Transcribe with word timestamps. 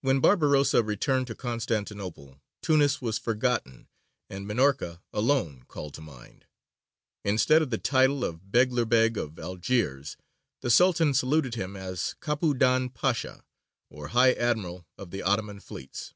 When 0.00 0.20
Barbarossa 0.20 0.80
returned 0.84 1.26
to 1.26 1.34
Constantinople 1.34 2.40
Tunis 2.62 3.02
was 3.02 3.18
forgotten 3.18 3.88
and 4.30 4.46
Minorca 4.46 5.02
alone 5.12 5.64
called 5.66 5.94
to 5.94 6.00
mind: 6.00 6.46
instead 7.24 7.60
of 7.60 7.70
the 7.70 7.76
title 7.78 8.24
of 8.24 8.52
Beglerbeg 8.52 9.16
of 9.16 9.40
Algiers, 9.40 10.16
the 10.60 10.70
Sultan 10.70 11.14
saluted 11.14 11.56
him 11.56 11.74
as 11.74 12.14
Capudan 12.20 12.90
Pasha 12.90 13.44
or 13.90 14.06
High 14.14 14.34
Admiral 14.34 14.86
of 14.96 15.10
the 15.10 15.22
Ottoman 15.24 15.58
fleets. 15.58 16.14